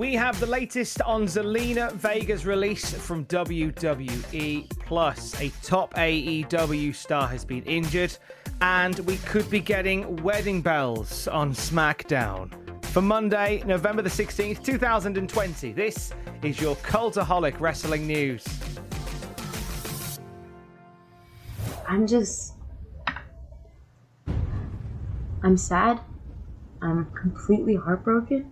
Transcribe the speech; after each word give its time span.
We 0.00 0.14
have 0.14 0.40
the 0.40 0.46
latest 0.46 1.02
on 1.02 1.26
Zelina 1.26 1.92
Vega's 1.92 2.46
release 2.46 2.94
from 2.94 3.26
WWE. 3.26 4.66
Plus, 4.86 5.38
a 5.38 5.50
top 5.62 5.92
AEW 5.92 6.94
star 6.94 7.28
has 7.28 7.44
been 7.44 7.62
injured, 7.64 8.16
and 8.62 8.98
we 9.00 9.18
could 9.18 9.50
be 9.50 9.60
getting 9.60 10.16
wedding 10.22 10.62
bells 10.62 11.28
on 11.28 11.52
SmackDown. 11.52 12.50
For 12.86 13.02
Monday, 13.02 13.62
November 13.66 14.00
the 14.00 14.08
16th, 14.08 14.64
2020, 14.64 15.72
this 15.74 16.14
is 16.42 16.58
your 16.58 16.76
Cultaholic 16.76 17.60
Wrestling 17.60 18.06
News. 18.06 18.42
I'm 21.86 22.06
just. 22.06 22.54
I'm 25.42 25.58
sad. 25.58 26.00
I'm 26.80 27.04
completely 27.12 27.74
heartbroken. 27.74 28.50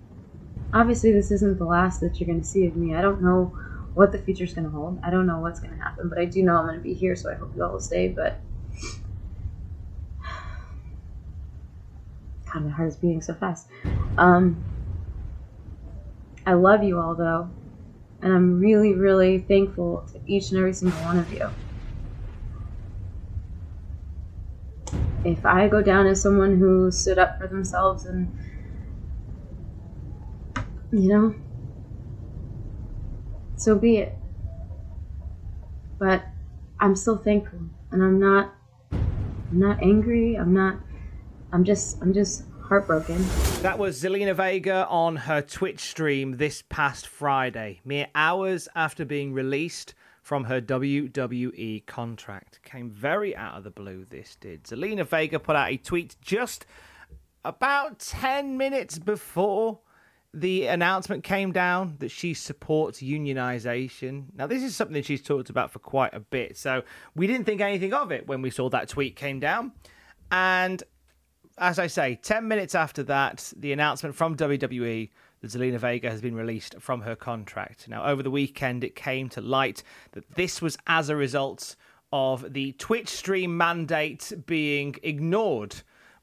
Obviously, 0.73 1.13
this 1.13 1.31
isn't 1.31 1.59
the 1.59 1.65
last 1.65 2.01
that 2.01 2.21
you're 2.21 2.27
going 2.27 2.41
to 2.41 2.47
see 2.47 2.67
of 2.67 2.77
me. 2.77 2.95
I 2.95 3.01
don't 3.01 3.23
know 3.23 3.57
what 3.95 4.13
the 4.13 4.19
future's 4.19 4.55
going 4.55 4.67
to 4.67 4.71
hold. 4.71 4.99
I 5.03 5.11
don't 5.11 5.27
know 5.27 5.41
what's 5.41 5.61
going 5.61 5.77
to 5.77 5.83
happen, 5.83 6.09
but 6.09 6.19
I 6.19 6.25
do 6.25 6.43
know 6.43 6.57
I'm 6.57 6.67
going 6.67 6.77
to 6.77 6.83
be 6.83 6.95
here, 6.95 7.17
so 7.17 7.31
I 7.31 7.35
hope 7.35 7.53
you 7.57 7.65
all 7.65 7.73
will 7.73 7.81
stay. 7.81 8.09
But. 8.09 8.41
God, 12.53 12.65
my 12.65 12.71
heart 12.71 12.89
is 12.89 12.97
beating 12.97 13.23
so 13.23 13.35
fast. 13.35 13.69
Um, 14.19 14.63
I 16.47 16.55
love 16.55 16.83
you 16.83 17.01
all, 17.01 17.15
though, 17.15 17.49
and 18.23 18.33
I'm 18.33 18.61
really, 18.61 18.95
really 18.95 19.39
thankful 19.39 20.07
to 20.13 20.21
each 20.27 20.51
and 20.51 20.59
every 20.59 20.75
single 20.75 20.99
one 21.01 21.19
of 21.19 21.33
you. 21.33 21.49
if 25.25 25.45
I 25.45 25.69
go 25.69 25.83
down 25.83 26.07
as 26.07 26.23
someone 26.23 26.59
who 26.59 26.91
stood 26.91 27.19
up 27.19 27.39
for 27.39 27.47
themselves 27.47 28.07
and, 28.07 28.33
you 30.93 31.09
know, 31.09 31.35
so 33.57 33.77
be 33.77 33.99
it. 33.99 34.15
But 35.99 36.25
I'm 36.81 36.95
still 36.95 37.17
thankful, 37.17 37.61
and 37.91 38.03
I'm 38.03 38.21
not, 38.21 38.55
I'm 38.93 39.59
not 39.59 39.83
angry. 39.83 40.37
I'm 40.37 40.55
not. 40.55 40.79
I'm 41.53 41.65
just, 41.65 42.01
I'm 42.03 42.13
just 42.13 42.45
heartbroken. 42.63 43.17
That 43.63 43.79
was 43.79 44.03
Zelina 44.03 44.35
Vega 44.35 44.87
on 44.89 45.17
her 45.17 45.41
Twitch 45.41 45.81
stream 45.81 46.37
this 46.37 46.63
past 46.69 47.07
Friday, 47.07 47.81
mere 47.85 48.07
hours 48.15 48.69
after 48.77 49.05
being 49.05 49.33
released 49.33 49.95
from 50.23 50.45
her 50.45 50.61
WWE 50.61 51.87
contract. 51.87 52.61
Came 52.63 52.91
very 52.91 53.35
out 53.35 53.57
of 53.57 53.65
the 53.65 53.71
blue, 53.71 54.05
this 54.05 54.37
did. 54.39 54.65
Zelina 54.65 55.07
Vega 55.07 55.39
put 55.39 55.57
out 55.57 55.71
a 55.71 55.79
tweet 55.79 56.17
just 56.21 56.67
about 57.45 57.99
10 57.99 58.59
minutes 58.59 58.99
before 58.99 59.81
the 60.35 60.67
announcement 60.67 61.25
came 61.25 61.53
down 61.53 61.97
that 62.01 62.11
she 62.11 62.35
supports 62.35 63.01
unionization. 63.01 64.27
Now, 64.35 64.47
this 64.47 64.63
is 64.63 64.77
something 64.77 65.03
she's 65.03 65.23
talked 65.23 65.51
about 65.51 65.71
for 65.71 65.79
quite 65.79 66.15
a 66.15 66.21
bit, 66.21 66.57
so 66.57 66.83
we 67.15 67.27
didn't 67.27 67.45
think 67.45 67.61
anything 67.61 67.95
of 67.95 68.13
it 68.13 68.27
when 68.27 68.43
we 68.43 68.51
saw 68.51 68.69
that 68.71 68.89
tweet 68.89 69.17
came 69.17 69.41
down. 69.41 69.73
And 70.31 70.83
as 71.57 71.79
I 71.79 71.87
say, 71.87 72.17
10 72.17 72.47
minutes 72.47 72.75
after 72.75 73.03
that, 73.05 73.53
the 73.57 73.73
announcement 73.73 74.15
from 74.15 74.37
WWE 74.37 75.11
that 75.41 75.51
Zelina 75.51 75.79
Vega 75.79 76.11
has 76.11 76.21
been 76.21 76.35
released 76.35 76.77
from 76.81 77.03
her 77.03 77.17
contract. 77.17 77.89
Now, 77.89 78.05
over 78.05 78.23
the 78.23 78.31
weekend, 78.31 78.85
it 78.85 78.95
came 78.95 79.29
to 79.31 79.41
light 79.41 79.83
that 80.13 80.35
this 80.35 80.61
was 80.61 80.77
as 80.87 81.09
a 81.09 81.17
result 81.17 81.77
of 82.13 82.53
the 82.53 82.73
Twitch 82.73 83.09
stream 83.09 83.57
mandate 83.57 84.33
being 84.47 84.97
ignored 85.03 85.77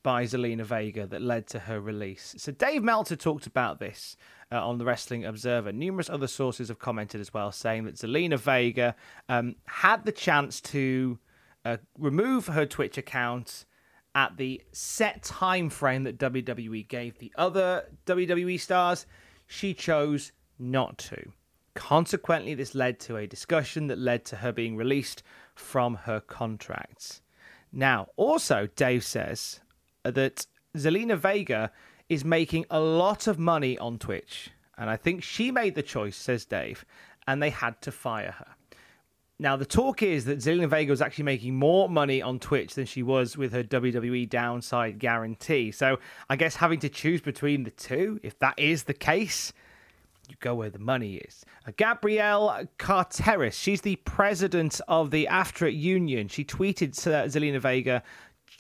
by 0.05 0.23
Zelina 0.23 0.61
Vega 0.61 1.07
that 1.07 1.23
led 1.23 1.47
to 1.47 1.57
her 1.57 1.81
release. 1.81 2.35
So, 2.37 2.51
Dave 2.51 2.83
Meltzer 2.83 3.15
talked 3.15 3.47
about 3.47 3.79
this 3.79 4.15
uh, 4.51 4.63
on 4.63 4.77
the 4.77 4.85
Wrestling 4.85 5.25
Observer. 5.25 5.71
Numerous 5.71 6.11
other 6.11 6.27
sources 6.27 6.67
have 6.67 6.77
commented 6.77 7.19
as 7.19 7.33
well, 7.33 7.51
saying 7.51 7.85
that 7.85 7.95
Zelina 7.95 8.37
Vega 8.37 8.95
um, 9.29 9.55
had 9.65 10.05
the 10.05 10.11
chance 10.11 10.61
to 10.61 11.17
uh, 11.65 11.77
remove 11.97 12.45
her 12.45 12.67
Twitch 12.67 12.99
account 12.99 13.65
at 14.13 14.37
the 14.37 14.61
set 14.73 15.23
time 15.23 15.71
frame 15.71 16.03
that 16.03 16.19
WWE 16.19 16.87
gave 16.87 17.17
the 17.17 17.33
other 17.35 17.85
WWE 18.05 18.59
stars, 18.59 19.07
she 19.47 19.73
chose 19.73 20.33
not 20.59 20.99
to. 20.99 21.31
Consequently, 21.73 22.53
this 22.53 22.75
led 22.75 22.99
to 22.99 23.17
a 23.17 23.25
discussion 23.25 23.87
that 23.87 23.97
led 23.97 24.23
to 24.25 24.35
her 24.35 24.51
being 24.51 24.77
released 24.77 25.23
from 25.55 25.95
her 25.95 26.19
contracts. 26.19 27.23
Now, 27.73 28.09
also, 28.17 28.69
Dave 28.75 29.03
says 29.03 29.61
that 30.11 30.45
Zelina 30.75 31.17
Vega 31.17 31.71
is 32.09 32.23
making 32.23 32.65
a 32.69 32.79
lot 32.79 33.27
of 33.27 33.39
money 33.39 33.77
on 33.77 33.97
Twitch. 33.97 34.49
And 34.77 34.89
I 34.89 34.97
think 34.97 35.23
she 35.23 35.51
made 35.51 35.75
the 35.75 35.83
choice, 35.83 36.15
says 36.15 36.45
Dave, 36.45 36.85
and 37.27 37.41
they 37.41 37.49
had 37.49 37.81
to 37.81 37.91
fire 37.91 38.35
her. 38.37 38.47
Now, 39.37 39.57
the 39.57 39.65
talk 39.65 40.01
is 40.01 40.25
that 40.25 40.37
Zelina 40.37 40.69
Vega 40.69 40.91
was 40.91 41.01
actually 41.01 41.25
making 41.25 41.55
more 41.55 41.89
money 41.89 42.21
on 42.21 42.39
Twitch 42.39 42.75
than 42.75 42.85
she 42.85 43.03
was 43.03 43.35
with 43.35 43.51
her 43.51 43.63
WWE 43.63 44.29
downside 44.29 44.97
guarantee. 44.97 45.71
So, 45.71 45.99
I 46.29 46.37
guess 46.37 46.55
having 46.55 46.79
to 46.79 46.89
choose 46.89 47.21
between 47.21 47.63
the 47.63 47.71
two, 47.71 48.19
if 48.23 48.39
that 48.39 48.57
is 48.57 48.83
the 48.83 48.93
case, 48.93 49.51
you 50.29 50.35
go 50.39 50.55
where 50.55 50.69
the 50.69 50.79
money 50.79 51.15
is. 51.15 51.45
Uh, 51.67 51.71
Gabrielle 51.75 52.65
Carteris, 52.77 53.57
she's 53.57 53.81
the 53.81 53.97
president 53.97 54.79
of 54.87 55.11
the 55.11 55.27
AFTRA 55.29 55.77
union. 55.77 56.29
She 56.29 56.45
tweeted 56.45 56.91
uh, 57.05 57.25
Zelina 57.25 57.59
Vega 57.59 58.03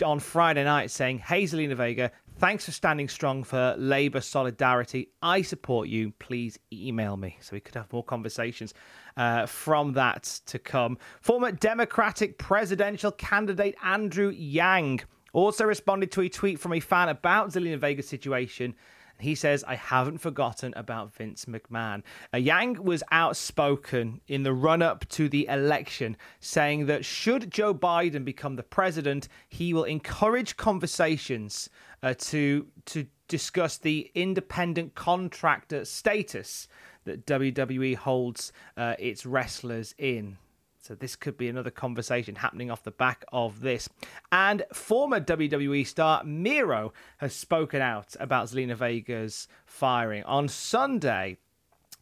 on 0.03 0.19
Friday 0.19 0.63
night 0.63 0.91
saying, 0.91 1.19
Hazelina 1.19 1.75
Vega, 1.75 2.11
thanks 2.37 2.65
for 2.65 2.71
standing 2.71 3.07
strong 3.07 3.43
for 3.43 3.75
Labour 3.77 4.21
solidarity. 4.21 5.09
I 5.21 5.41
support 5.41 5.87
you. 5.87 6.11
Please 6.19 6.59
email 6.71 7.17
me 7.17 7.37
so 7.41 7.51
we 7.53 7.59
could 7.59 7.75
have 7.75 7.91
more 7.91 8.03
conversations 8.03 8.73
uh, 9.17 9.45
from 9.45 9.93
that 9.93 10.23
to 10.47 10.59
come. 10.59 10.97
Former 11.21 11.51
Democratic 11.51 12.37
presidential 12.37 13.11
candidate 13.11 13.75
Andrew 13.83 14.29
Yang 14.29 15.01
also 15.33 15.65
responded 15.65 16.11
to 16.13 16.21
a 16.21 16.29
tweet 16.29 16.59
from 16.59 16.73
a 16.73 16.79
fan 16.79 17.09
about 17.09 17.49
Zelina 17.49 17.77
Vega's 17.77 18.07
situation. 18.07 18.73
He 19.19 19.35
says, 19.35 19.63
I 19.67 19.75
haven't 19.75 20.19
forgotten 20.19 20.73
about 20.75 21.13
Vince 21.13 21.45
McMahon. 21.45 22.03
Uh, 22.33 22.37
Yang 22.37 22.83
was 22.83 23.03
outspoken 23.11 24.21
in 24.27 24.43
the 24.43 24.53
run 24.53 24.81
up 24.81 25.07
to 25.09 25.29
the 25.29 25.47
election, 25.47 26.17
saying 26.39 26.87
that 26.87 27.05
should 27.05 27.51
Joe 27.51 27.73
Biden 27.73 28.25
become 28.25 28.55
the 28.55 28.63
president, 28.63 29.27
he 29.47 29.73
will 29.73 29.85
encourage 29.85 30.57
conversations 30.57 31.69
uh, 32.03 32.13
to, 32.17 32.67
to 32.85 33.07
discuss 33.27 33.77
the 33.77 34.11
independent 34.15 34.95
contractor 34.95 35.85
status 35.85 36.67
that 37.05 37.25
WWE 37.25 37.95
holds 37.95 38.51
uh, 38.77 38.95
its 38.99 39.25
wrestlers 39.25 39.95
in. 39.97 40.37
So 40.85 40.93
this 40.93 41.15
could 41.15 41.35
be 41.35 41.49
another 41.49 41.71
conversation 41.71 42.35
happening 42.35 42.69
off 42.69 42.83
the 42.83 42.91
back 42.91 43.25
of 43.33 43.61
this. 43.61 43.89
And 44.31 44.61
former 44.71 45.19
WWE 45.19 45.87
star 45.87 46.23
Miro 46.23 46.93
has 47.17 47.33
spoken 47.33 47.81
out 47.81 48.15
about 48.19 48.49
Zelina 48.49 48.75
Vega's 48.75 49.47
firing 49.65 50.23
on 50.25 50.47
Sunday. 50.47 51.37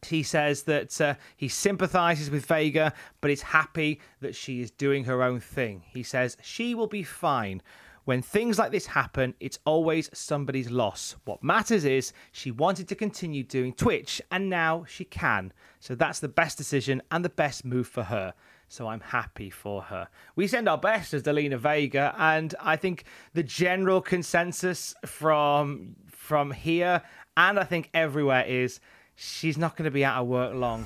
He 0.06 0.22
says 0.22 0.64
that 0.64 1.00
uh, 1.00 1.16
he 1.38 1.48
sympathizes 1.48 2.30
with 2.30 2.46
Vega, 2.46 2.92
but 3.22 3.32
is 3.32 3.42
happy 3.42 4.02
that 4.20 4.36
she 4.36 4.60
is 4.60 4.70
doing 4.70 5.06
her 5.06 5.24
own 5.24 5.40
thing. 5.40 5.84
He 5.88 6.04
says 6.04 6.36
she 6.42 6.76
will 6.76 6.88
be 6.88 7.04
fine. 7.04 7.62
When 8.04 8.22
things 8.22 8.60
like 8.60 8.74
this 8.74 8.88
happen, 8.88 9.34
it's 9.40 9.60
always 9.66 10.10
somebody's 10.14 10.70
loss. 10.70 11.16
What 11.24 11.42
matters 11.42 11.86
is 11.86 12.12
she 12.34 12.52
wanted 12.52 12.90
to 12.90 12.96
continue 12.96 13.44
doing 13.44 13.72
Twitch, 13.72 14.22
and 14.30 14.50
now 14.50 14.84
she 14.90 15.06
can. 15.06 15.54
So 15.80 15.96
that's 15.96 16.20
the 16.20 16.28
best 16.28 16.58
decision 16.58 17.02
and 17.12 17.24
the 17.24 17.30
best 17.30 17.64
move 17.64 17.88
for 17.88 18.04
her. 18.04 18.34
So 18.68 18.88
I'm 18.88 19.02
happy 19.02 19.50
for 19.50 19.84
her. 19.84 20.08
We 20.36 20.48
send 20.48 20.68
our 20.68 20.78
best 20.78 21.14
as 21.14 21.24
Zelina 21.24 21.58
Vega, 21.58 22.16
and 22.18 22.56
I 22.60 22.76
think 22.76 23.06
the 23.34 23.44
general 23.44 24.02
consensus 24.02 24.96
from 25.06 25.96
from 26.08 26.52
here 26.52 27.02
and 27.36 27.60
I 27.60 27.64
think 27.64 27.90
everywhere 27.94 28.46
is 28.46 28.80
she's 29.16 29.58
not 29.58 29.76
going 29.76 29.86
to 29.86 29.92
be 29.92 30.06
out 30.06 30.22
of 30.22 30.28
work 30.28 30.54
long. 30.54 30.86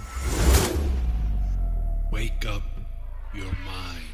Wake 2.12 2.45
up 2.45 2.63
your 3.33 3.45
mind. 3.45 4.06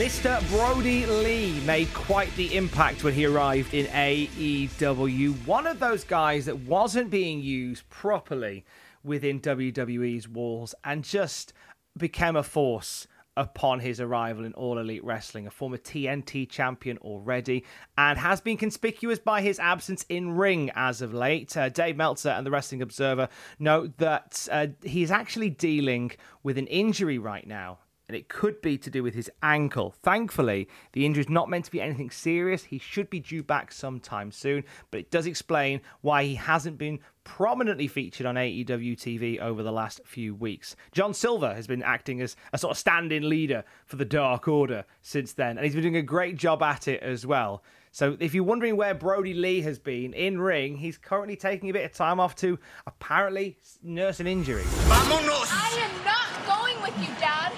Mr. 0.00 0.40
Brodie 0.48 1.04
Lee 1.04 1.60
made 1.66 1.92
quite 1.92 2.34
the 2.34 2.56
impact 2.56 3.04
when 3.04 3.12
he 3.12 3.26
arrived 3.26 3.74
in 3.74 3.84
AEW. 3.84 5.44
One 5.44 5.66
of 5.66 5.78
those 5.78 6.04
guys 6.04 6.46
that 6.46 6.58
wasn't 6.60 7.10
being 7.10 7.42
used 7.42 7.86
properly 7.90 8.64
within 9.04 9.40
WWE's 9.40 10.26
walls 10.26 10.74
and 10.84 11.04
just 11.04 11.52
became 11.98 12.34
a 12.34 12.42
force 12.42 13.06
upon 13.36 13.80
his 13.80 14.00
arrival 14.00 14.46
in 14.46 14.54
All 14.54 14.78
Elite 14.78 15.04
Wrestling, 15.04 15.46
a 15.46 15.50
former 15.50 15.76
TNT 15.76 16.48
champion 16.48 16.96
already, 17.02 17.66
and 17.98 18.18
has 18.18 18.40
been 18.40 18.56
conspicuous 18.56 19.18
by 19.18 19.42
his 19.42 19.58
absence 19.58 20.06
in 20.08 20.34
ring 20.34 20.70
as 20.74 21.02
of 21.02 21.12
late. 21.12 21.54
Uh, 21.54 21.68
Dave 21.68 21.98
Meltzer 21.98 22.30
and 22.30 22.46
the 22.46 22.50
Wrestling 22.50 22.80
Observer 22.80 23.28
note 23.58 23.98
that 23.98 24.48
uh, 24.50 24.68
he's 24.82 25.10
actually 25.10 25.50
dealing 25.50 26.12
with 26.42 26.56
an 26.56 26.68
injury 26.68 27.18
right 27.18 27.46
now 27.46 27.80
and 28.10 28.16
it 28.16 28.28
could 28.28 28.60
be 28.60 28.76
to 28.76 28.90
do 28.90 29.04
with 29.04 29.14
his 29.14 29.30
ankle. 29.40 29.94
Thankfully, 30.02 30.66
the 30.94 31.06
injury 31.06 31.22
is 31.22 31.30
not 31.30 31.48
meant 31.48 31.66
to 31.66 31.70
be 31.70 31.80
anything 31.80 32.10
serious. 32.10 32.64
He 32.64 32.80
should 32.80 33.08
be 33.08 33.20
due 33.20 33.44
back 33.44 33.70
sometime 33.70 34.32
soon, 34.32 34.64
but 34.90 34.98
it 34.98 35.12
does 35.12 35.26
explain 35.26 35.80
why 36.00 36.24
he 36.24 36.34
hasn't 36.34 36.76
been 36.76 36.98
prominently 37.22 37.86
featured 37.86 38.26
on 38.26 38.34
AEW 38.34 38.96
TV 38.96 39.38
over 39.38 39.62
the 39.62 39.70
last 39.70 40.00
few 40.04 40.34
weeks. 40.34 40.74
John 40.90 41.14
Silver 41.14 41.54
has 41.54 41.68
been 41.68 41.84
acting 41.84 42.20
as 42.20 42.34
a 42.52 42.58
sort 42.58 42.72
of 42.72 42.78
stand 42.78 43.12
in 43.12 43.28
leader 43.28 43.62
for 43.86 43.94
the 43.94 44.04
Dark 44.04 44.48
Order 44.48 44.84
since 45.02 45.32
then, 45.32 45.56
and 45.56 45.64
he's 45.64 45.74
been 45.74 45.82
doing 45.82 45.94
a 45.94 46.02
great 46.02 46.34
job 46.34 46.64
at 46.64 46.88
it 46.88 47.00
as 47.04 47.24
well. 47.24 47.62
So 47.92 48.16
if 48.18 48.34
you're 48.34 48.42
wondering 48.42 48.76
where 48.76 48.92
Brodie 48.92 49.34
Lee 49.34 49.60
has 49.60 49.78
been 49.78 50.14
in 50.14 50.40
ring, 50.40 50.78
he's 50.78 50.98
currently 50.98 51.36
taking 51.36 51.70
a 51.70 51.72
bit 51.72 51.84
of 51.84 51.92
time 51.92 52.18
off 52.18 52.34
to 52.36 52.58
apparently 52.88 53.56
nurse 53.84 54.18
an 54.18 54.26
injury. 54.26 54.64
Vámonos! 54.64 55.46
I 55.52 55.78
am 55.78 56.04
not 56.04 56.46
going 56.46 56.82
with 56.82 56.98
you, 56.98 57.14
Dad. 57.20 57.52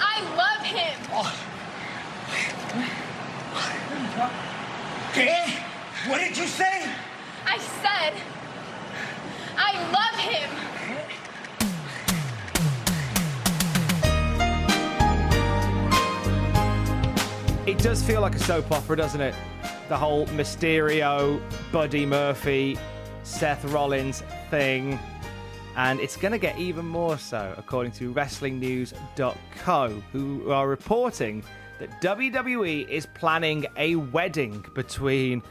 I 0.00 0.20
love 0.36 0.64
him. 0.64 0.98
¿Qué? 5.12 5.34
What 6.06 6.20
did 6.20 6.36
you 6.36 6.46
say? 6.46 6.90
I 7.46 7.58
said, 7.58 8.14
I 9.56 9.72
love 9.90 10.18
him. 10.18 10.48
It 17.66 17.78
does 17.78 18.02
feel 18.02 18.20
like 18.20 18.34
a 18.34 18.38
soap 18.38 18.70
opera, 18.70 18.96
doesn't 18.96 19.20
it? 19.20 19.34
The 19.88 19.96
whole 19.96 20.26
Mysterio, 20.26 21.40
Buddy 21.72 22.06
Murphy, 22.06 22.78
Seth 23.22 23.64
Rollins 23.66 24.22
thing. 24.50 24.98
And 25.76 26.00
it's 26.00 26.16
going 26.16 26.32
to 26.32 26.38
get 26.38 26.58
even 26.58 26.86
more 26.86 27.18
so, 27.18 27.54
according 27.56 27.92
to 27.92 28.12
WrestlingNews.co, 28.12 30.02
who 30.12 30.50
are 30.50 30.68
reporting 30.68 31.44
that 31.78 32.00
WWE 32.02 32.88
is 32.88 33.06
planning 33.06 33.66
a 33.76 33.96
wedding 33.96 34.64
between 34.74 35.42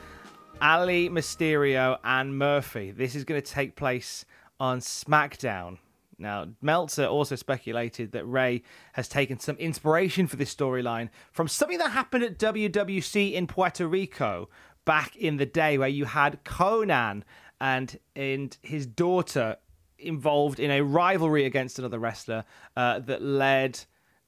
Aalyah 0.62 1.10
Mysterio 1.10 1.98
and 2.04 2.38
Murphy. 2.38 2.92
This 2.92 3.16
is 3.16 3.24
going 3.24 3.42
to 3.42 3.52
take 3.52 3.76
place 3.76 4.26
on 4.60 4.80
SmackDown. 4.80 5.78
Now, 6.20 6.48
Meltzer 6.62 7.06
also 7.06 7.36
speculated 7.36 8.12
that 8.14 8.26
Ray 8.26 8.64
has 8.94 9.08
taken 9.08 9.40
some 9.40 9.56
inspiration 9.58 10.28
for 10.28 10.36
this 10.36 10.54
storyline 10.54 11.10
from 11.32 11.48
something 11.48 11.78
that 11.78 11.92
happened 11.92 12.24
at 12.24 12.40
WWC 12.40 13.34
in 13.34 13.48
Puerto 13.48 13.88
Rico 13.88 14.50
back 14.84 15.16
in 15.16 15.38
the 15.38 15.46
day, 15.46 15.78
where 15.78 15.88
you 15.88 16.06
had 16.06 16.44
Conan 16.44 17.24
and 17.62 18.00
and 18.16 18.58
his 18.62 18.86
daughter 18.86 19.58
involved 20.00 20.60
in 20.60 20.72
a 20.72 20.82
rivalry 20.82 21.46
against 21.46 21.80
another 21.80 22.00
wrestler 22.00 22.46
uh, 22.76 23.00
that 23.00 23.22
led 23.22 23.80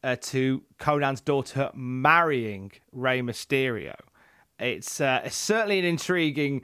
uh, 0.04 0.16
to 0.22 0.64
Conan's 0.78 1.22
daughter 1.22 1.72
marrying 1.74 2.72
Rey 2.92 3.22
Mysterio. 3.22 3.96
It's, 4.60 5.00
uh, 5.00 5.22
it's 5.26 5.36
certainly 5.36 5.80
an 5.80 5.86
intriguing 5.86 6.64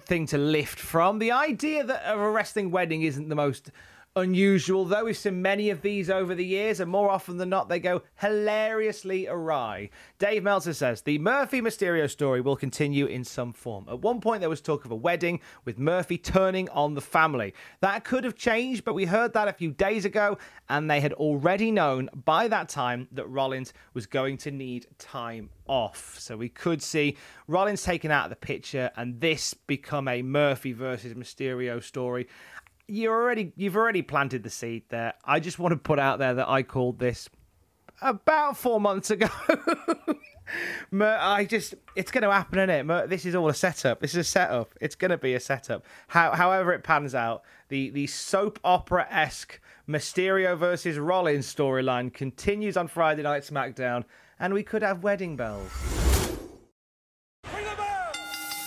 thing 0.00 0.26
to 0.26 0.38
lift 0.38 0.78
from. 0.78 1.18
The 1.18 1.32
idea 1.32 1.84
that 1.84 2.02
a 2.06 2.18
wrestling 2.18 2.70
wedding 2.70 3.02
isn't 3.02 3.28
the 3.28 3.34
most 3.34 3.70
unusual, 4.16 4.84
though. 4.84 5.04
We've 5.04 5.16
seen 5.16 5.42
many 5.42 5.70
of 5.70 5.82
these 5.82 6.10
over 6.10 6.34
the 6.34 6.44
years, 6.44 6.80
and 6.80 6.90
more 6.90 7.10
often 7.10 7.36
than 7.36 7.48
not, 7.48 7.68
they 7.68 7.78
go 7.78 8.02
hilariously 8.20 9.26
awry. 9.26 9.90
Dave 10.18 10.42
Meltzer 10.42 10.74
says 10.74 11.02
the 11.02 11.18
Murphy 11.18 11.60
Mysterio 11.60 12.10
story 12.10 12.40
will 12.40 12.56
continue 12.56 13.06
in 13.06 13.24
some 13.24 13.52
form. 13.52 13.86
At 13.88 14.00
one 14.00 14.20
point, 14.20 14.40
there 14.40 14.50
was 14.50 14.60
talk 14.60 14.84
of 14.84 14.90
a 14.90 14.96
wedding 14.96 15.40
with 15.64 15.78
Murphy 15.78 16.18
turning 16.18 16.68
on 16.70 16.94
the 16.94 17.00
family. 17.00 17.54
That 17.80 18.04
could 18.04 18.24
have 18.24 18.34
changed, 18.34 18.84
but 18.84 18.94
we 18.94 19.04
heard 19.04 19.32
that 19.34 19.48
a 19.48 19.52
few 19.52 19.70
days 19.70 20.04
ago, 20.04 20.38
and 20.68 20.90
they 20.90 21.00
had 21.00 21.12
already 21.14 21.70
known 21.70 22.10
by 22.24 22.48
that 22.48 22.68
time 22.68 23.08
that 23.12 23.28
Rollins 23.28 23.72
was 23.94 24.06
going 24.06 24.36
to 24.38 24.50
need 24.50 24.86
time 24.98 25.50
off. 25.68 26.16
So 26.18 26.36
we 26.36 26.48
could 26.48 26.82
see 26.82 27.16
Rollins 27.46 27.82
taken 27.82 28.10
out 28.10 28.24
of 28.24 28.30
the 28.30 28.36
picture 28.36 28.90
and 28.96 29.20
this 29.20 29.54
become 29.54 30.08
a 30.08 30.22
Murphy 30.22 30.72
versus 30.72 31.14
Mysterio 31.14 31.82
story 31.82 32.26
you 32.88 33.10
already 33.10 33.52
you've 33.56 33.76
already 33.76 34.02
planted 34.02 34.42
the 34.42 34.50
seed 34.50 34.84
there. 34.88 35.14
I 35.24 35.40
just 35.40 35.58
want 35.58 35.72
to 35.72 35.76
put 35.76 35.98
out 35.98 36.18
there 36.18 36.34
that 36.34 36.48
I 36.48 36.62
called 36.62 36.98
this 36.98 37.28
about 38.00 38.56
four 38.56 38.80
months 38.80 39.10
ago. 39.10 39.28
I 41.00 41.46
just 41.48 41.74
it's 41.94 42.10
going 42.10 42.22
to 42.22 42.32
happen, 42.32 42.58
isn't 42.58 42.90
it? 42.90 43.10
This 43.10 43.26
is 43.26 43.34
all 43.34 43.48
a 43.48 43.54
setup. 43.54 44.00
This 44.00 44.12
is 44.12 44.18
a 44.18 44.24
setup. 44.24 44.74
It's 44.80 44.94
going 44.94 45.10
to 45.10 45.18
be 45.18 45.34
a 45.34 45.40
setup. 45.40 45.84
How, 46.08 46.32
however 46.32 46.72
it 46.72 46.82
pans 46.82 47.14
out, 47.14 47.42
the 47.68 47.90
the 47.90 48.06
soap 48.06 48.58
opera 48.64 49.06
esque 49.10 49.60
Mysterio 49.88 50.56
versus 50.56 50.98
Rollins 50.98 51.52
storyline 51.52 52.12
continues 52.12 52.76
on 52.76 52.88
Friday 52.88 53.22
Night 53.22 53.42
SmackDown, 53.42 54.04
and 54.38 54.54
we 54.54 54.62
could 54.62 54.82
have 54.82 55.02
wedding 55.02 55.36
bells. 55.36 55.70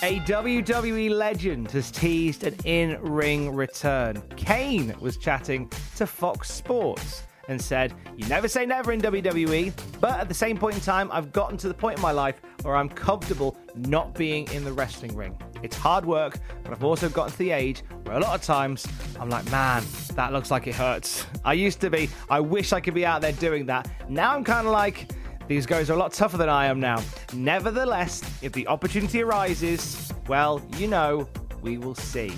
A 0.03 0.19
WWE 0.21 1.11
legend 1.11 1.69
has 1.71 1.91
teased 1.91 2.43
an 2.43 2.55
in 2.65 2.99
ring 3.03 3.53
return. 3.53 4.19
Kane 4.35 4.95
was 4.99 5.15
chatting 5.15 5.69
to 5.95 6.07
Fox 6.07 6.51
Sports 6.51 7.21
and 7.47 7.61
said, 7.61 7.93
You 8.17 8.27
never 8.27 8.47
say 8.47 8.65
never 8.65 8.93
in 8.93 8.99
WWE, 8.99 9.71
but 9.99 10.19
at 10.19 10.27
the 10.27 10.33
same 10.33 10.57
point 10.57 10.73
in 10.73 10.81
time, 10.81 11.11
I've 11.11 11.31
gotten 11.31 11.55
to 11.59 11.67
the 11.67 11.75
point 11.75 11.97
in 11.97 12.01
my 12.01 12.13
life 12.13 12.41
where 12.63 12.75
I'm 12.75 12.89
comfortable 12.89 13.55
not 13.75 14.15
being 14.15 14.51
in 14.51 14.63
the 14.63 14.73
wrestling 14.73 15.15
ring. 15.15 15.37
It's 15.61 15.75
hard 15.75 16.03
work, 16.03 16.39
but 16.63 16.71
I've 16.71 16.83
also 16.83 17.07
gotten 17.07 17.33
to 17.33 17.37
the 17.37 17.51
age 17.51 17.83
where 18.05 18.17
a 18.17 18.19
lot 18.19 18.33
of 18.33 18.41
times 18.41 18.87
I'm 19.19 19.29
like, 19.29 19.49
man, 19.51 19.83
that 20.15 20.33
looks 20.33 20.49
like 20.49 20.65
it 20.65 20.73
hurts. 20.73 21.27
I 21.45 21.53
used 21.53 21.79
to 21.81 21.91
be, 21.91 22.09
I 22.27 22.39
wish 22.39 22.73
I 22.73 22.79
could 22.79 22.95
be 22.95 23.05
out 23.05 23.21
there 23.21 23.33
doing 23.33 23.67
that. 23.67 23.87
Now 24.09 24.35
I'm 24.35 24.43
kind 24.43 24.65
of 24.65 24.73
like, 24.73 25.11
these 25.47 25.65
guys 25.65 25.89
are 25.89 25.93
a 25.93 25.97
lot 25.97 26.13
tougher 26.13 26.37
than 26.37 26.49
I 26.49 26.67
am 26.67 26.79
now. 26.79 27.01
Nevertheless, 27.33 28.21
if 28.41 28.51
the 28.53 28.67
opportunity 28.67 29.21
arises, 29.21 30.11
well, 30.27 30.61
you 30.77 30.87
know, 30.87 31.27
we 31.61 31.77
will 31.77 31.95
see. 31.95 32.31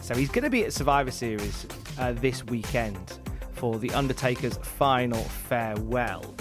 So 0.00 0.14
he's 0.14 0.28
going 0.28 0.44
to 0.44 0.50
be 0.50 0.64
at 0.64 0.72
Survivor 0.72 1.10
Series 1.10 1.66
uh, 1.98 2.12
this 2.12 2.44
weekend 2.44 3.18
for 3.52 3.78
The 3.78 3.90
Undertaker's 3.90 4.56
final 4.56 5.22
farewell, 5.22 6.34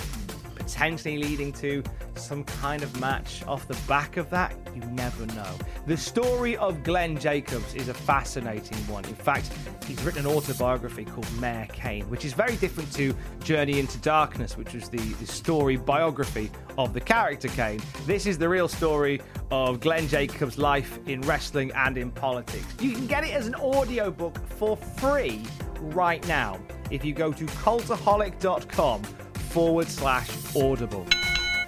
potentially 0.55 1.17
leading 1.17 1.53
to 1.53 1.83
some 2.15 2.43
kind 2.43 2.81
of 2.83 2.99
match 2.99 3.43
off 3.47 3.67
the 3.67 3.77
back 3.87 4.17
of 4.17 4.29
that. 4.31 4.55
You 4.73 4.81
never 4.91 5.25
know. 5.27 5.55
The 5.85 5.97
story 5.97 6.57
of 6.57 6.83
Glenn 6.83 7.19
Jacobs 7.19 7.75
is 7.75 7.89
a 7.89 7.93
fascinating 7.93 8.77
one. 8.87 9.05
In 9.05 9.15
fact, 9.15 9.51
he's 9.91 10.03
written 10.03 10.25
an 10.25 10.31
autobiography 10.31 11.03
called 11.03 11.27
Mayor 11.39 11.67
Kane, 11.73 12.09
which 12.09 12.23
is 12.23 12.31
very 12.31 12.55
different 12.55 12.91
to 12.93 13.13
Journey 13.43 13.77
into 13.77 13.97
Darkness, 13.97 14.55
which 14.55 14.73
was 14.73 14.87
the, 14.87 14.97
the 14.97 15.25
story 15.25 15.75
biography 15.75 16.49
of 16.77 16.93
the 16.93 17.01
character 17.01 17.49
Kane. 17.49 17.81
This 18.05 18.25
is 18.25 18.37
the 18.37 18.47
real 18.47 18.69
story 18.69 19.21
of 19.51 19.81
Glenn 19.81 20.07
Jacobs' 20.07 20.57
life 20.57 20.99
in 21.07 21.19
wrestling 21.21 21.73
and 21.75 21.97
in 21.97 22.09
politics. 22.09 22.65
You 22.79 22.93
can 22.93 23.05
get 23.05 23.25
it 23.25 23.33
as 23.33 23.47
an 23.47 23.55
audiobook 23.55 24.37
for 24.47 24.77
free 24.77 25.43
right 25.79 26.25
now 26.25 26.57
if 26.89 27.03
you 27.03 27.13
go 27.13 27.33
to 27.33 27.45
cultaholic.com 27.45 29.03
forward 29.03 29.87
slash 29.89 30.29
audible. 30.55 31.05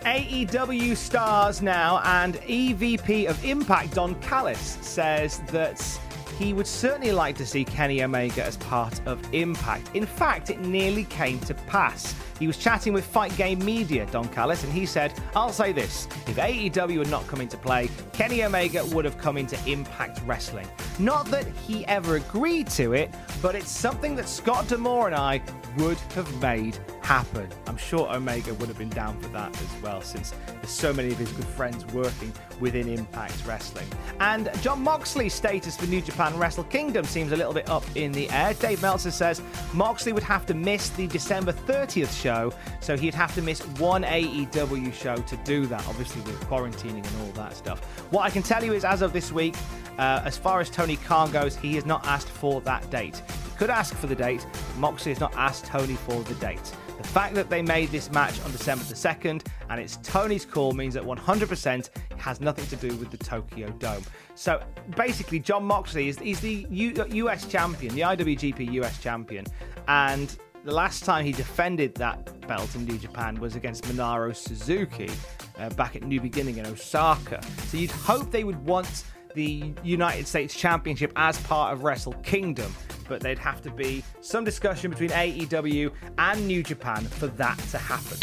AEW 0.05 0.95
stars 0.95 1.61
now, 1.61 2.01
and 2.03 2.35
EVP 2.35 3.29
of 3.29 3.43
Impact 3.43 3.95
Don 3.95 4.15
Callis 4.15 4.77
says 4.81 5.39
that 5.47 5.79
he 6.37 6.53
would 6.53 6.67
certainly 6.67 7.11
like 7.11 7.37
to 7.37 7.45
see 7.45 7.63
Kenny 7.63 8.03
Omega 8.03 8.43
as 8.43 8.57
part 8.57 9.01
of 9.05 9.21
Impact. 9.33 9.89
In 9.93 10.05
fact, 10.05 10.49
it 10.49 10.59
nearly 10.59 11.05
came 11.05 11.39
to 11.41 11.53
pass. 11.53 12.15
He 12.39 12.47
was 12.47 12.57
chatting 12.57 12.93
with 12.93 13.05
Fight 13.05 13.35
Game 13.37 13.63
Media, 13.63 14.05
Don 14.07 14.27
Callis, 14.29 14.63
and 14.63 14.73
he 14.73 14.85
said, 14.85 15.13
I'll 15.35 15.51
say 15.51 15.71
this 15.71 16.07
if 16.27 16.35
AEW 16.35 16.99
had 16.99 17.09
not 17.09 17.25
come 17.27 17.41
into 17.41 17.57
play, 17.57 17.89
Kenny 18.11 18.43
Omega 18.43 18.85
would 18.87 19.05
have 19.05 19.17
come 19.17 19.37
into 19.37 19.57
Impact 19.69 20.21
Wrestling. 20.25 20.67
Not 20.99 21.25
that 21.27 21.47
he 21.67 21.85
ever 21.87 22.17
agreed 22.17 22.67
to 22.71 22.93
it, 22.93 23.13
but 23.41 23.55
it's 23.55 23.71
something 23.71 24.15
that 24.15 24.29
Scott 24.29 24.67
D'Amore 24.67 25.07
and 25.07 25.15
I 25.15 25.41
would 25.77 25.97
have 26.15 26.41
made 26.41 26.77
happen. 27.01 27.49
I'm 27.67 27.77
sure 27.77 28.13
Omega 28.13 28.53
would 28.53 28.67
have 28.67 28.77
been 28.77 28.89
down 28.89 29.19
for 29.19 29.27
that 29.29 29.49
as 29.59 29.81
well, 29.81 30.01
since 30.01 30.33
there's 30.47 30.69
so 30.69 30.93
many 30.93 31.09
of 31.09 31.17
his 31.17 31.31
good 31.31 31.45
friends 31.45 31.85
working 31.87 32.31
within 32.59 32.87
Impact 32.87 33.33
Wrestling. 33.45 33.87
And 34.19 34.49
Jon 34.61 34.81
Moxley's 34.83 35.33
status 35.33 35.75
for 35.75 35.87
New 35.87 36.01
Japan 36.01 36.37
Wrestle 36.37 36.63
Kingdom 36.65 37.05
seems 37.05 37.31
a 37.31 37.35
little 37.35 37.53
bit 37.53 37.67
up 37.69 37.83
in 37.95 38.11
the 38.11 38.29
air. 38.29 38.53
Dave 38.53 38.81
Meltzer 38.81 39.11
says 39.11 39.41
Moxley 39.73 40.13
would 40.13 40.23
have 40.23 40.45
to 40.45 40.53
miss 40.53 40.89
the 40.89 41.07
December 41.07 41.51
30th 41.51 42.21
show, 42.21 42.53
so 42.79 42.95
he'd 42.95 43.15
have 43.15 43.33
to 43.35 43.41
miss 43.41 43.61
one 43.79 44.03
AEW 44.03 44.93
show 44.93 45.15
to 45.15 45.37
do 45.37 45.65
that, 45.65 45.85
obviously 45.87 46.21
with 46.21 46.39
quarantining 46.41 47.05
and 47.05 47.21
all 47.21 47.31
that 47.33 47.55
stuff. 47.55 47.83
What 48.11 48.21
I 48.21 48.29
can 48.29 48.43
tell 48.43 48.63
you 48.63 48.73
is, 48.73 48.85
as 48.85 49.01
of 49.01 49.11
this 49.11 49.31
week, 49.31 49.55
uh, 49.97 50.21
as 50.25 50.37
far 50.37 50.59
as 50.59 50.69
Tony 50.69 50.97
Khan 50.97 51.31
goes, 51.31 51.55
he 51.55 51.75
has 51.75 51.85
not 51.85 52.05
asked 52.05 52.29
for 52.29 52.61
that 52.61 52.89
date. 52.89 53.21
He 53.27 53.57
could 53.57 53.69
ask 53.69 53.95
for 53.95 54.07
the 54.07 54.15
date, 54.15 54.45
Moxley 54.77 55.11
has 55.11 55.19
not 55.19 55.33
asked 55.35 55.65
Tony 55.65 55.95
for 55.95 56.21
the 56.23 56.35
date. 56.35 56.71
The 56.97 57.07
fact 57.09 57.35
that 57.35 57.49
they 57.49 57.61
made 57.61 57.89
this 57.89 58.11
match 58.11 58.39
on 58.41 58.51
December 58.51 58.83
the 58.85 58.95
2nd 58.95 59.45
and 59.69 59.79
it's 59.79 59.97
Tony's 60.03 60.45
call 60.45 60.73
means 60.73 60.93
that 60.93 61.03
100% 61.03 61.89
has 62.17 62.39
nothing 62.39 62.65
to 62.67 62.75
do 62.75 62.95
with 62.97 63.11
the 63.11 63.17
Tokyo 63.17 63.69
Dome. 63.71 64.03
So 64.35 64.63
basically, 64.95 65.39
Jon 65.39 65.63
Moxley 65.65 66.07
is 66.07 66.17
the 66.17 66.65
U- 66.69 67.05
US 67.09 67.45
champion, 67.45 67.93
the 67.95 68.01
IWGP 68.01 68.71
US 68.73 68.99
champion, 68.99 69.45
and 69.87 70.35
the 70.63 70.73
last 70.73 71.03
time 71.03 71.25
he 71.25 71.33
defended 71.33 71.93
that 71.95 72.47
belt 72.47 72.73
in 72.75 72.85
New 72.85 72.97
Japan 72.97 73.39
was 73.39 73.55
against 73.55 73.83
Minoru 73.83 74.33
Suzuki 74.33 75.09
uh, 75.59 75.69
back 75.71 75.95
at 75.95 76.03
New 76.03 76.21
Beginning 76.21 76.57
in 76.57 76.65
Osaka. 76.65 77.41
So 77.67 77.77
you'd 77.77 77.91
hope 77.91 78.31
they 78.31 78.45
would 78.45 78.63
want 78.65 79.03
the 79.33 79.73
United 79.83 80.27
States 80.27 80.55
Championship 80.55 81.11
as 81.15 81.39
part 81.43 81.73
of 81.73 81.83
Wrestle 81.83 82.13
Kingdom, 82.23 82.73
but 83.07 83.21
they'd 83.21 83.39
have 83.39 83.61
to 83.61 83.71
be 83.71 84.03
some 84.21 84.43
discussion 84.43 84.91
between 84.91 85.09
AEW 85.09 85.91
and 86.17 86.47
New 86.47 86.63
Japan 86.63 87.03
for 87.03 87.27
that 87.27 87.57
to 87.71 87.77
happen. 87.77 88.17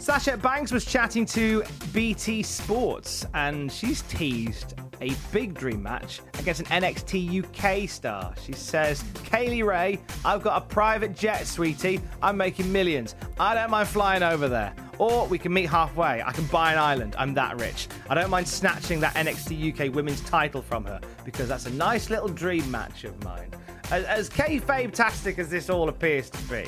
Sasha 0.00 0.36
Banks 0.36 0.72
was 0.72 0.84
chatting 0.84 1.26
to 1.26 1.62
BT 1.92 2.42
Sports 2.42 3.26
and 3.34 3.70
she's 3.70 4.02
teased 4.02 4.74
a 5.00 5.10
big 5.32 5.54
dream 5.54 5.82
match 5.82 6.20
against 6.38 6.60
an 6.60 6.66
NXT 6.66 7.44
UK 7.44 7.88
star. 7.88 8.34
She 8.42 8.52
says, 8.52 9.04
Kay 9.24 9.50
Lee 9.50 9.62
Ray, 9.62 10.00
I've 10.24 10.42
got 10.42 10.62
a 10.62 10.66
private 10.66 11.14
jet, 11.14 11.46
sweetie. 11.46 12.00
I'm 12.22 12.36
making 12.36 12.72
millions. 12.72 13.14
I 13.38 13.54
don't 13.54 13.70
mind 13.70 13.88
flying 13.88 14.22
over 14.22 14.48
there. 14.48 14.74
Or 14.98 15.26
we 15.26 15.38
can 15.38 15.52
meet 15.52 15.66
halfway. 15.66 16.22
I 16.22 16.32
can 16.32 16.44
buy 16.46 16.72
an 16.72 16.78
island. 16.78 17.14
I'm 17.18 17.34
that 17.34 17.60
rich. 17.60 17.88
I 18.10 18.14
don't 18.14 18.30
mind 18.30 18.48
snatching 18.48 19.00
that 19.00 19.14
NXT 19.14 19.72
UK 19.72 19.94
women's 19.94 20.20
title 20.22 20.62
from 20.62 20.84
her 20.84 21.00
because 21.24 21.48
that's 21.48 21.66
a 21.66 21.70
nice 21.70 22.10
little 22.10 22.28
dream 22.28 22.68
match 22.70 23.04
of 23.04 23.22
mine. 23.22 23.50
As, 23.90 24.04
as 24.04 24.30
kayfabe-tastic 24.30 25.38
as 25.38 25.48
this 25.48 25.70
all 25.70 25.88
appears 25.88 26.30
to 26.30 26.42
be, 26.44 26.66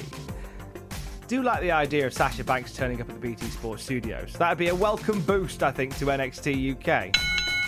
do 1.26 1.42
like 1.42 1.60
the 1.60 1.70
idea 1.70 2.06
of 2.06 2.12
Sasha 2.12 2.44
Banks 2.44 2.72
turning 2.72 3.00
up 3.00 3.08
at 3.08 3.14
the 3.14 3.20
BT 3.20 3.46
Sports 3.46 3.82
studios. 3.82 4.32
That'd 4.34 4.58
be 4.58 4.68
a 4.68 4.74
welcome 4.74 5.20
boost, 5.22 5.62
I 5.62 5.70
think, 5.70 5.96
to 5.98 6.06
NXT 6.06 6.76
UK. 6.76 7.12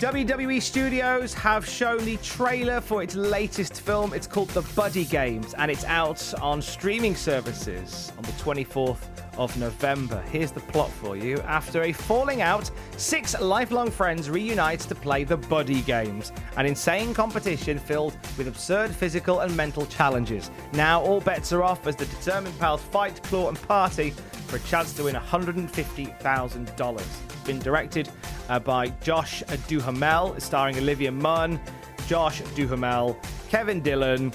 WWE 0.01 0.61
Studios 0.61 1.33
have 1.33 1.65
shown 1.65 2.03
the 2.03 2.17
trailer 2.17 2.81
for 2.81 3.03
its 3.03 3.15
latest 3.15 3.79
film. 3.79 4.13
It's 4.13 4.27
called 4.27 4.49
The 4.49 4.63
Buddy 4.75 5.05
Games, 5.05 5.53
and 5.53 5.71
it's 5.71 5.85
out 5.85 6.33
on 6.41 6.61
streaming 6.61 7.15
services 7.15 8.11
on 8.17 8.23
the 8.23 8.33
24th 8.33 9.12
of 9.37 9.55
November. 9.57 10.21
Here's 10.31 10.51
the 10.51 10.59
plot 10.59 10.89
for 10.89 11.15
you. 11.17 11.39
After 11.41 11.83
a 11.83 11.91
falling 11.91 12.41
out, 12.41 12.69
six 12.97 13.39
lifelong 13.39 13.89
friends 13.91 14.29
reunite 14.29 14.81
to 14.81 14.95
play 14.95 15.23
the 15.23 15.37
Buddy 15.37 15.81
Games, 15.81 16.31
an 16.57 16.65
insane 16.65 17.13
competition 17.13 17.77
filled 17.79 18.17
with 18.37 18.47
absurd 18.47 18.91
physical 18.93 19.39
and 19.41 19.55
mental 19.55 19.85
challenges. 19.87 20.51
Now 20.73 21.01
all 21.01 21.19
bets 21.21 21.51
are 21.53 21.63
off 21.63 21.87
as 21.87 21.95
the 21.95 22.05
determined 22.05 22.57
pals 22.59 22.81
fight, 22.81 23.21
claw, 23.23 23.49
and 23.49 23.61
party 23.63 24.11
for 24.47 24.57
a 24.57 24.59
chance 24.61 24.93
to 24.93 25.03
win 25.03 25.15
$150,000. 25.15 26.95
It's 26.99 27.35
Been 27.45 27.59
directed 27.59 28.09
uh, 28.49 28.59
by 28.59 28.87
Josh 29.01 29.41
Duhamel, 29.67 30.39
starring 30.39 30.77
Olivia 30.77 31.11
Munn, 31.11 31.59
Josh 32.07 32.41
Duhamel, 32.55 33.17
Kevin 33.49 33.81
Dillon, 33.81 34.31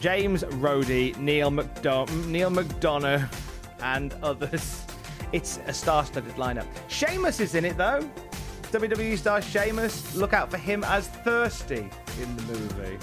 James 0.00 0.42
Roday, 0.44 1.16
Neal, 1.18 1.50
McDo- 1.50 2.08
Neal 2.26 2.50
McDonough, 2.50 3.28
and 3.82 4.14
others. 4.22 4.84
It's 5.32 5.60
a 5.66 5.72
star-studded 5.72 6.34
lineup. 6.34 6.66
Sheamus 6.88 7.40
is 7.40 7.54
in 7.54 7.64
it 7.64 7.78
though. 7.78 8.06
WWE 8.64 9.16
star 9.16 9.40
Sheamus. 9.40 10.14
Look 10.14 10.34
out 10.34 10.50
for 10.50 10.58
him 10.58 10.84
as 10.84 11.08
Thirsty 11.08 11.88
in 12.20 12.36
the 12.36 12.42
movie. 12.42 12.98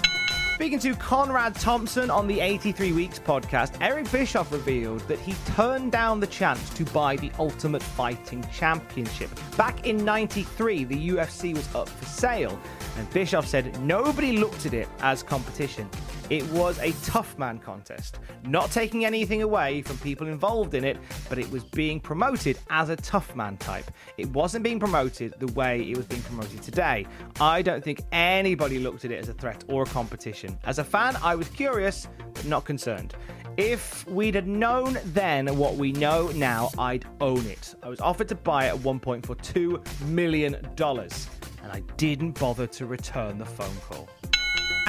Speaking 0.54 0.78
to 0.80 0.94
Conrad 0.94 1.54
Thompson 1.54 2.10
on 2.10 2.26
the 2.26 2.38
83 2.38 2.92
Weeks 2.92 3.18
podcast, 3.18 3.72
Eric 3.80 4.12
Bischoff 4.12 4.52
revealed 4.52 5.00
that 5.08 5.18
he 5.18 5.34
turned 5.54 5.90
down 5.90 6.20
the 6.20 6.26
chance 6.26 6.68
to 6.74 6.84
buy 6.84 7.16
the 7.16 7.32
Ultimate 7.38 7.82
Fighting 7.82 8.44
Championship. 8.52 9.30
Back 9.56 9.86
in 9.86 10.04
93, 10.04 10.84
the 10.84 11.08
UFC 11.08 11.54
was 11.54 11.74
up 11.74 11.88
for 11.88 12.04
sale, 12.04 12.60
and 12.98 13.10
Bischoff 13.10 13.46
said 13.46 13.80
nobody 13.80 14.36
looked 14.36 14.66
at 14.66 14.74
it 14.74 14.88
as 15.00 15.22
competition. 15.22 15.88
It 16.30 16.44
was 16.52 16.78
a 16.78 16.92
tough 17.02 17.36
man 17.38 17.58
contest, 17.58 18.20
not 18.44 18.70
taking 18.70 19.04
anything 19.04 19.42
away 19.42 19.82
from 19.82 19.98
people 19.98 20.28
involved 20.28 20.74
in 20.74 20.84
it, 20.84 20.96
but 21.28 21.38
it 21.40 21.50
was 21.50 21.64
being 21.64 21.98
promoted 21.98 22.56
as 22.70 22.88
a 22.88 22.94
tough 22.94 23.34
man 23.34 23.56
type. 23.56 23.90
It 24.16 24.28
wasn't 24.28 24.62
being 24.62 24.78
promoted 24.78 25.34
the 25.40 25.52
way 25.54 25.82
it 25.82 25.96
was 25.96 26.06
being 26.06 26.22
promoted 26.22 26.62
today. 26.62 27.04
I 27.40 27.62
don't 27.62 27.82
think 27.82 28.02
anybody 28.12 28.78
looked 28.78 29.04
at 29.04 29.10
it 29.10 29.18
as 29.18 29.28
a 29.28 29.34
threat 29.34 29.64
or 29.66 29.82
a 29.82 29.86
competition. 29.86 30.56
As 30.62 30.78
a 30.78 30.84
fan, 30.84 31.16
I 31.20 31.34
was 31.34 31.48
curious, 31.48 32.06
but 32.32 32.44
not 32.44 32.64
concerned. 32.64 33.14
If 33.56 34.06
we'd 34.06 34.36
had 34.36 34.46
known 34.46 34.98
then 35.06 35.56
what 35.56 35.74
we 35.74 35.90
know 35.90 36.28
now, 36.28 36.70
I'd 36.78 37.06
own 37.20 37.44
it. 37.46 37.74
I 37.82 37.88
was 37.88 38.00
offered 38.00 38.28
to 38.28 38.36
buy 38.36 38.66
it 38.66 38.68
at 38.68 38.80
one 38.80 39.00
point 39.00 39.26
for 39.26 39.34
$2 39.34 40.06
million, 40.06 40.54
and 40.54 41.72
I 41.72 41.80
didn't 41.96 42.38
bother 42.38 42.68
to 42.68 42.86
return 42.86 43.36
the 43.36 43.44
phone 43.44 43.76
call. 43.88 44.08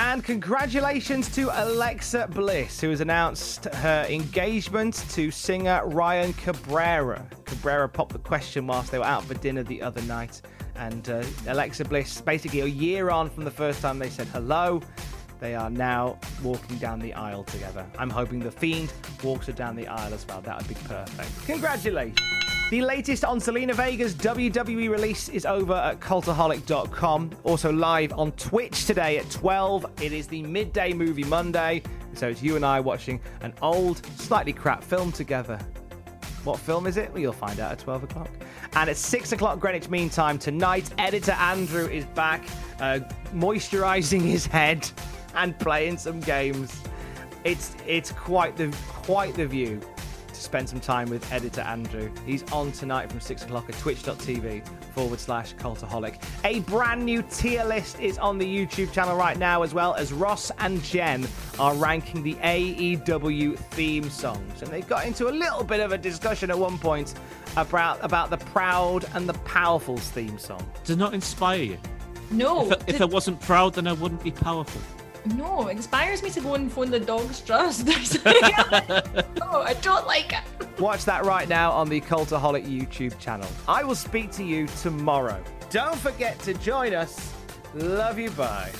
And 0.04 0.24
congratulations 0.24 1.30
to 1.36 1.52
Alexa 1.64 2.30
Bliss, 2.32 2.82
who 2.82 2.90
has 2.90 3.02
announced 3.02 3.66
her 3.66 4.04
engagement 4.10 5.06
to 5.12 5.30
singer 5.30 5.84
Ryan 5.86 6.34
Cabrera. 6.34 7.24
Cabrera 7.46 7.88
popped 7.88 8.14
the 8.14 8.20
question 8.20 8.66
whilst 8.66 8.92
they 8.92 8.98
were 8.98 9.06
out 9.06 9.24
for 9.24 9.36
dinner 9.36 9.62
the 9.62 9.80
other 9.80 10.02
night. 10.02 10.42
And 10.76 11.08
uh, 11.08 11.24
Alexa 11.46 11.86
Bliss, 11.86 12.20
basically 12.20 12.62
a 12.62 12.66
year 12.66 13.12
on 13.12 13.30
from 13.30 13.44
the 13.44 13.52
first 13.52 13.80
time 13.80 14.00
they 14.00 14.10
said 14.10 14.26
hello, 14.30 14.82
they 15.42 15.56
are 15.56 15.72
now 15.72 16.18
walking 16.44 16.78
down 16.78 17.00
the 17.00 17.14
aisle 17.16 17.44
together. 17.44 17.86
I'm 17.98 18.12
hoping 18.12 18.40
The 18.40 18.52
Fiend 18.52 18.94
walks 19.24 19.48
her 19.48 19.54
down 19.54 19.76
the 19.76 19.88
aisle 19.88 20.14
as 20.14 20.26
well. 20.28 20.40
That 20.42 20.58
would 20.60 20.68
be 20.68 20.76
perfect. 20.76 21.46
Congratulations. 21.48 22.20
The 22.70 22.82
latest 22.82 23.26
on 23.26 23.40
Zelina 23.40 23.74
Vega's 23.74 24.14
WWE 24.16 24.90
release 24.90 25.28
is 25.30 25.46
over 25.46 25.74
at 25.74 26.00
cultaholic.com. 26.00 27.32
Also 27.44 27.72
live 27.72 28.14
on 28.14 28.32
Twitch 28.34 28.86
today 28.86 29.18
at 29.18 29.30
12. 29.32 29.86
It 30.02 30.14
is 30.14 30.28
the 30.28 30.44
midday 30.44 30.94
movie 30.94 31.26
Monday. 31.26 31.82
So 32.14 32.30
it's 32.30 32.44
you 32.44 32.56
and 32.56 32.64
I 32.64 32.80
watching 32.80 33.20
an 33.42 33.54
old, 33.64 34.06
slightly 34.18 34.54
crap 34.54 34.84
film 34.84 35.12
together. 35.12 35.60
What 36.44 36.60
film 36.60 36.88
is 36.88 36.98
it? 36.98 37.12
Well, 37.12 37.20
you'll 37.20 37.34
find 37.34 37.60
out 37.60 37.72
at 37.72 37.80
12 37.80 38.04
o'clock. 38.04 38.30
And 38.74 38.90
at 38.90 38.96
6 38.96 39.32
o'clock 39.32 39.60
Greenwich 39.60 39.90
Mean 39.90 40.10
Time 40.10 40.38
tonight, 40.40 40.90
editor 40.98 41.34
Andrew 41.34 41.88
is 41.88 42.06
back, 42.06 42.46
uh, 42.80 43.00
moisturizing 43.34 44.22
his 44.22 44.46
head 44.46 44.90
and 45.36 45.58
playing 45.60 45.98
some 45.98 46.20
games. 46.20 46.82
It's 47.44 47.76
it's 47.88 48.12
quite 48.12 48.56
the 48.58 48.76
quite 48.88 49.34
the 49.36 49.48
view 49.48 49.80
to 50.28 50.36
spend 50.36 50.70
some 50.70 50.80
time 50.80 51.10
with 51.10 51.30
editor 51.34 51.62
Andrew. 51.62 52.10
He's 52.26 52.44
on 52.52 52.72
tonight 52.72 53.10
from 53.12 53.20
6 53.20 53.44
o'clock 53.44 53.68
at 53.70 53.78
twitch.tv 53.80 54.66
forward 54.94 55.20
slash 55.20 55.54
cultaholic. 55.56 56.22
A 56.46 56.60
brand 56.62 57.04
new 57.06 57.22
tier 57.24 57.64
list 57.66 58.00
is 58.00 58.18
on 58.18 58.38
the 58.38 58.46
YouTube 58.46 58.92
channel 58.94 59.18
right 59.18 59.38
now, 59.38 59.62
as 59.64 59.74
well 59.74 59.94
as 59.96 60.14
Ross 60.14 60.52
and 60.60 60.82
Jen 60.84 61.28
are 61.60 61.74
ranking 61.76 62.24
the 62.24 62.36
AEW 62.36 63.58
theme 63.58 64.10
songs. 64.10 64.62
And 64.62 64.72
they 64.72 64.82
got 64.82 65.06
into 65.06 65.28
a 65.30 65.32
little 65.32 65.64
bit 65.64 65.80
of 65.80 65.92
a 65.92 65.98
discussion 65.98 66.50
at 66.50 66.58
one 66.58 66.78
point 66.78 67.14
about, 67.58 68.00
about 68.04 68.30
the 68.30 68.38
Proud 68.38 69.06
and 69.14 69.28
the 69.28 69.34
Powerfuls 69.34 70.00
theme 70.00 70.38
song. 70.40 70.66
Does 70.86 70.98
not 70.98 71.14
inspire 71.14 71.62
you. 71.62 71.78
No, 72.32 72.72
If, 72.72 72.82
I- 72.82 72.84
if 72.88 73.02
I 73.02 73.06
wasn't 73.06 73.40
proud, 73.42 73.74
then 73.74 73.88
I 73.88 73.94
wouldn't 73.94 74.24
be 74.24 74.32
powerful 74.32 74.82
no, 75.26 75.68
inspires 75.68 76.24
me 76.24 76.30
to 76.32 76.42
go 76.42 76.56
and 76.56 76.72
phone 76.72 76.90
the 76.90 77.00
Dogs 77.00 77.42
Trust. 77.42 77.86
no, 78.26 78.32
I 79.62 79.76
don't 79.82 80.08
like 80.08 80.34
it. 80.34 80.80
Watch 80.80 81.06
that 81.06 81.26
right 81.26 81.48
now 81.48 81.72
on 81.72 81.90
the 81.90 82.02
Cultaholic 82.02 82.66
YouTube 82.66 83.18
channel. 83.20 83.48
I 83.68 83.84
will 83.84 83.96
speak 83.96 84.32
to 84.32 84.44
you 84.44 84.68
tomorrow. 84.82 85.44
Don't 85.70 85.98
forget 85.98 86.40
to 86.40 86.54
join 86.56 86.94
us. 86.94 87.34
Love 87.76 88.18
you. 88.20 88.32
Bye. 88.32 88.72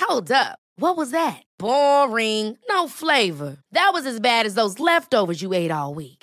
Hold 0.00 0.32
up. 0.32 0.58
What 0.76 0.96
was 0.96 1.10
that? 1.10 1.42
Boring. 1.58 2.56
No 2.68 2.88
flavor. 2.88 3.58
That 3.72 3.90
was 3.92 4.06
as 4.06 4.18
bad 4.18 4.46
as 4.46 4.54
those 4.54 4.80
leftovers 4.80 5.42
you 5.42 5.52
ate 5.52 5.70
all 5.70 5.94
week. 5.94 6.19